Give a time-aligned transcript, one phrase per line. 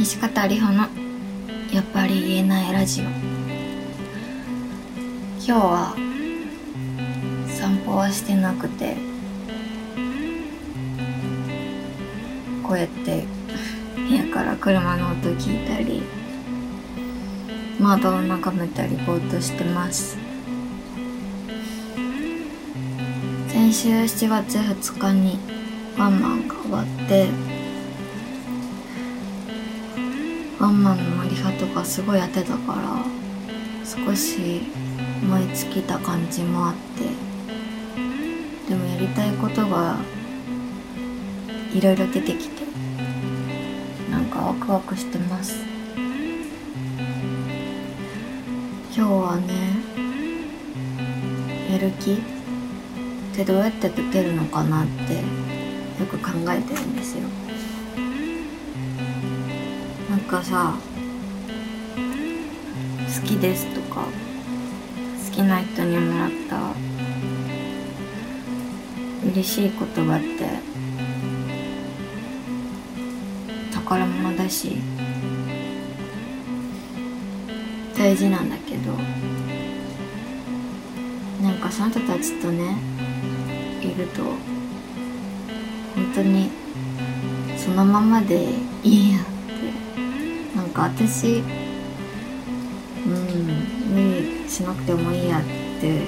[0.00, 0.88] 西方里穂の
[1.70, 3.04] やっぱり言えないラジオ。
[3.04, 3.12] 今
[5.44, 5.94] 日は
[7.46, 8.96] 散歩はしてなくて
[12.62, 13.26] こうやって
[13.94, 16.02] 部屋から車の音聞いたり
[17.78, 20.16] 窓を眺めたりぼーっとしてます。
[23.48, 25.38] 先週7月2日に
[25.98, 27.28] ワンマンが終わって
[30.60, 33.02] ワンマンのリハとかすごいやってたから
[33.82, 34.60] 少し
[35.26, 37.04] 燃え尽きた感じもあって
[38.68, 39.96] でもやりたいことが
[41.72, 42.66] いろいろ出てきて
[44.10, 45.64] なんかワクワクしてます。
[48.94, 49.76] 今日はね
[51.72, 52.12] やる気？
[52.12, 52.16] っ
[53.34, 55.20] てどうやって出てるのかなってよ
[56.06, 57.22] く考えてるんですよ。
[60.30, 60.74] なんかさ
[63.20, 66.72] 好きですとか好きな人にもらった
[69.28, 70.60] 嬉しい言葉って
[73.74, 74.76] 宝物だし
[77.98, 78.92] 大事なんだけど
[81.42, 82.76] なんかその人たちとね
[83.82, 84.36] いると本
[86.14, 86.50] 当に
[87.58, 88.44] そのままで
[88.84, 89.39] いいや
[90.80, 91.42] か私
[93.04, 93.20] うん
[93.92, 93.98] 無
[94.44, 95.42] 理しなくてもいいやっ
[95.80, 96.04] て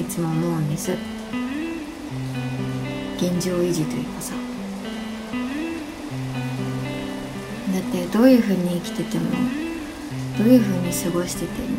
[0.00, 0.92] いつも思うんです。
[3.16, 4.34] 現状維持というかさ。
[7.72, 9.30] だってどういうふうに生きてても
[10.38, 11.76] どういうふうに過ごしてても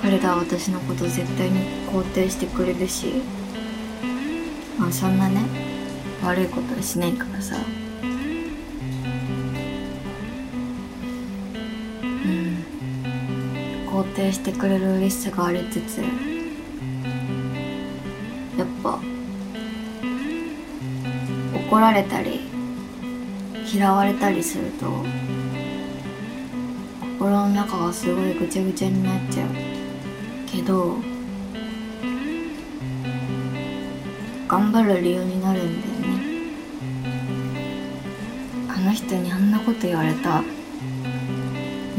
[0.00, 3.22] 彼らは私のこと絶対に肯定してくれるし
[4.78, 5.40] まあそんなね
[6.22, 7.56] 悪いことはしないからさ。
[13.96, 16.04] 肯定してくれる嬉しさがありつつや
[18.62, 19.00] っぱ
[21.54, 22.40] 怒られたり
[23.72, 25.02] 嫌われたりすると
[27.00, 29.48] 心の中がすごいぐちゃぐちゃになっちゃう
[30.46, 30.96] けど
[34.46, 36.22] 頑張る理由になるんだよね。
[38.68, 40.44] あの人にあんなこと言われた。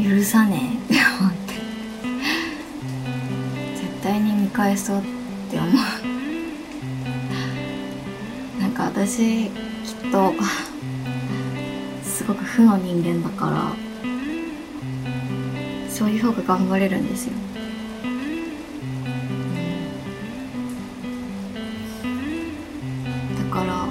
[0.02, 1.07] 許さねえ。
[4.48, 5.02] 見返そうっ
[5.52, 5.72] て思う。
[8.62, 9.52] なんか私きっ
[10.10, 10.34] と
[12.02, 13.74] すごく負の人間だから
[15.90, 17.34] そういう方が頑張れるんですよ。
[23.38, 23.90] だから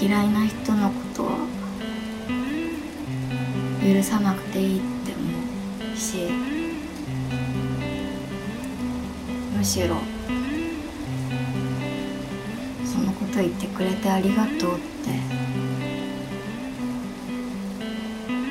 [0.00, 1.32] 嫌いな人のことは
[3.84, 6.41] 許さなくていいって思うし。
[9.62, 9.94] むしろ。
[12.84, 14.82] そのこと言ってくれてありがとうって。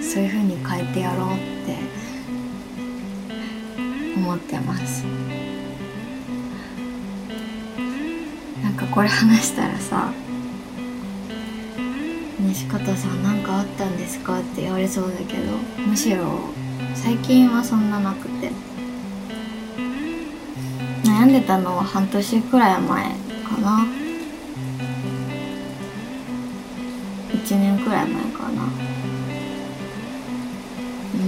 [0.01, 1.75] そういう風に変えてやろうって。
[4.15, 5.03] 思ってます。
[8.63, 10.13] なんかこれ話したらさ
[12.39, 14.39] 西方さん何かあったんですか？
[14.39, 16.39] って言われそうだけどむしろ
[16.95, 18.70] 最近はそんななくて。
[21.11, 23.03] 悩んでたのは半年くらい前
[23.43, 23.85] かな。
[27.33, 28.63] 1年くらい前かな。
[31.13, 31.27] うん。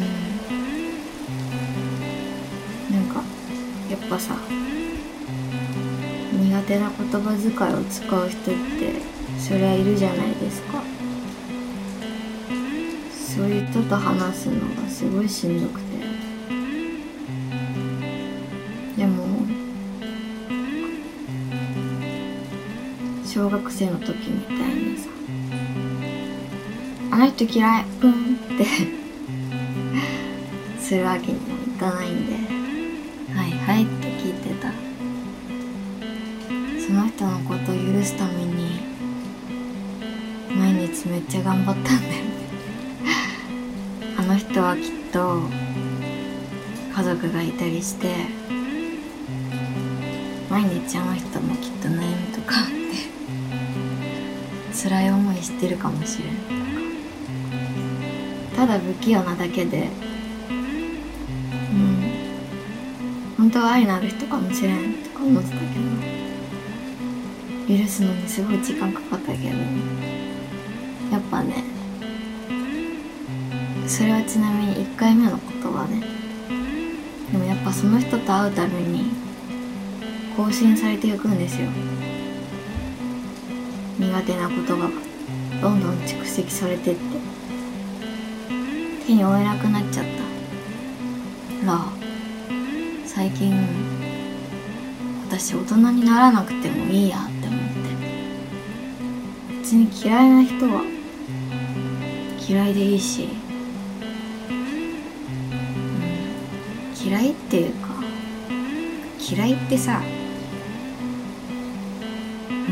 [2.95, 3.22] なんか
[3.91, 4.38] やっぱさ
[6.31, 9.01] 苦手な言葉遣いを使う人って
[9.38, 10.81] そりゃいるじゃないですか。
[13.11, 15.92] そういう人と話すのがすごいしんどくて。
[23.34, 25.09] 小学生の時みたいにさ
[27.09, 28.68] 「あの人嫌いうん」って
[30.80, 32.34] するわけにもいかないんで
[33.34, 34.72] 「はいはい」って聞いてた。
[36.85, 38.82] その人のことを許すために
[40.56, 42.22] 毎日めっちゃ頑張ったんだよね。
[44.16, 45.50] あの人はきっと
[46.96, 48.14] 家族がいたりして
[50.52, 52.12] 毎日あの人もきっと悩
[54.84, 56.34] 辛い思いしてるかもしれん。
[58.53, 59.88] ただ不器用なだけで。
[60.50, 62.12] うん。
[63.38, 65.64] 本当は愛のある人かもしれんとか思ってたけ
[67.78, 67.82] ど。
[67.82, 69.46] 許すのにすごい時間かかったけど。
[69.47, 71.64] やっぱね。
[73.88, 76.03] それはちなみに1回目の言葉ね。
[77.32, 79.12] でもやっぱその人と会うために
[80.35, 81.70] 更新されていくんですよ。
[84.03, 84.90] 苦手な言葉が
[85.61, 87.02] どんどん蓄積されてって
[89.08, 90.23] 手に負えなくなっちゃった。
[91.66, 91.85] ら
[93.05, 93.53] 最近
[95.29, 97.73] 私大人にならなくてもいいやって思って。
[99.59, 100.84] 別に嫌いな人は
[102.47, 103.29] 嫌いでいいし、
[104.49, 104.53] う
[107.08, 107.88] ん、嫌いっていうか
[109.17, 110.02] 嫌いってさ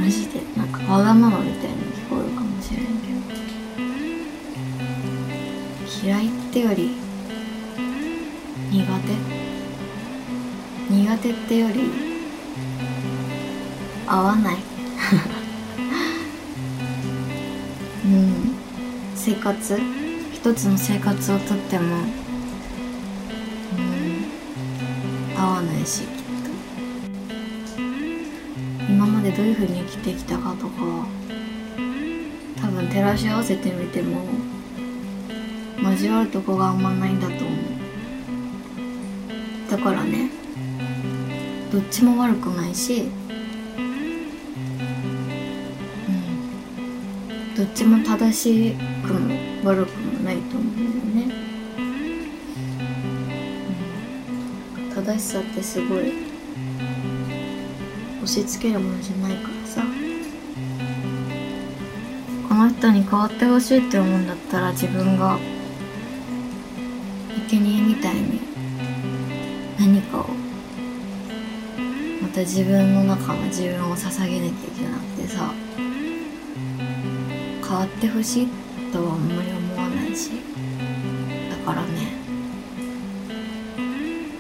[0.02, 2.98] マジでなんかわがままみたいに聞こえるかもしれんけど。
[6.04, 6.96] 嫌いってより
[8.72, 8.90] 苦手。
[10.92, 11.92] 苦手ってより
[14.08, 14.56] 合わない。
[18.04, 18.56] うん。
[19.16, 19.80] 生活。
[20.34, 21.98] 一つの生活をとっても
[23.78, 24.26] うん。
[25.40, 26.21] 合わないし。
[29.04, 31.08] 今までどういうふうに生きてきたかとか
[32.62, 34.22] 多分照らし合わせてみても
[35.82, 37.48] 交わるとこがあんまないんだと思う。
[39.72, 40.30] だからね
[41.72, 43.10] どっちも悪くないし
[46.08, 51.34] うんどっちも正しくも悪くもないと思うんだよね、
[54.80, 56.31] うん、正しさってすごい
[58.24, 59.84] 押し付けるものじゃないからさ。
[62.48, 65.40] この人に変わってほしいって思うんだったら自分が
[67.50, 68.42] 生贄みたいに
[69.80, 70.26] 何かを
[72.22, 75.52] また自分の中の自分を捧げなきゃいけなくてさ。
[77.72, 78.48] 変わってほしい
[78.92, 80.32] とはあんまり思わないし。
[81.50, 82.12] だからね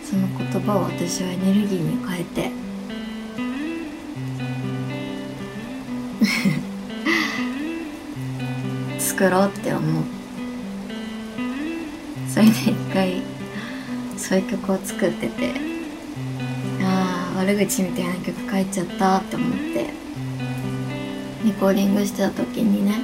[0.03, 2.60] その言葉を私はエネルギーに変えて
[9.21, 10.03] 作ろうって思う。
[12.27, 13.21] それで一回
[14.17, 15.53] そういう曲を作ってて
[16.81, 19.93] ああ悪口みたいな曲書いちゃったって思って
[21.45, 22.95] レコーディングしてた時にね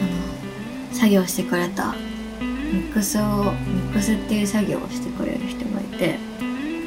[0.00, 6.18] あの作業してくれたミックスをミックスっていう作業をしてくれる人がいて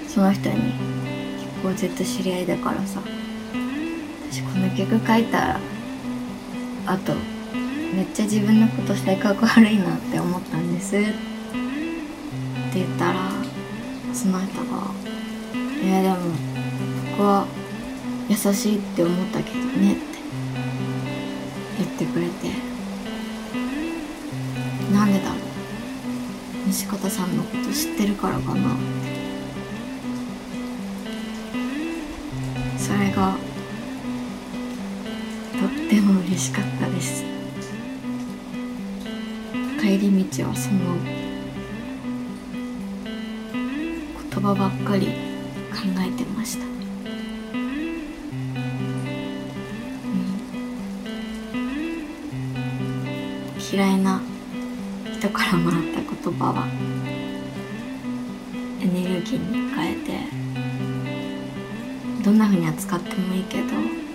[0.07, 2.99] その人に結構ずっと知り合いだからさ
[4.31, 5.76] 私この曲書いたら
[6.87, 7.13] あと
[7.93, 10.95] めっちゃ自分のこと性格悪いなって思ったんです。
[10.95, 11.05] って
[12.75, 13.29] 言ったら
[14.13, 14.91] その人が
[15.83, 16.15] 「いやでも
[17.11, 17.45] 僕は
[18.29, 20.01] 優しいって思ったけどね」って
[21.77, 22.77] 言ってくれて。
[24.93, 25.37] なんでだろう。
[26.67, 29.17] 西方さんのこと知ってるからかなって。
[32.77, 33.35] それが
[36.37, 37.23] 嬉しかったです。
[39.81, 40.95] 帰り道はその
[44.31, 45.13] 言葉ばっかり考
[45.97, 46.71] えてました、うん、
[53.59, 54.21] 嫌いな
[55.11, 56.67] 人からもらった言葉は
[58.79, 60.19] エネルギーに変えて
[62.23, 64.06] どんな風に扱ってもいいけど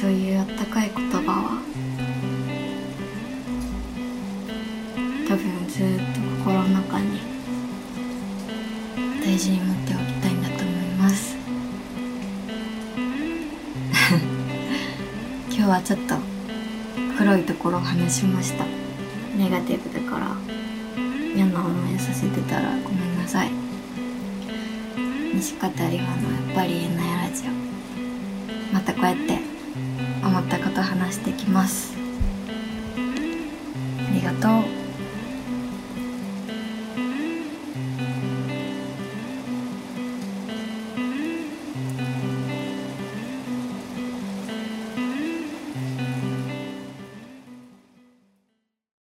[0.00, 1.60] そういうあったかい言葉は
[5.28, 7.20] 多分ずっと心の中に
[9.22, 11.36] 大事に持っておきたいんだと思います。
[15.50, 16.16] 今日はちょっと
[17.18, 18.64] 黒いところを話しました。
[19.36, 20.34] ネガティブだから
[21.36, 23.50] 嫌な思いさせてたらごめんなさい。
[25.34, 26.00] 西方里帆のやっ
[26.54, 27.50] ぱり言えないラジオ
[28.74, 29.39] またこうやって
[30.22, 31.94] 思ったこと話してきます。
[32.96, 34.79] ありがとう。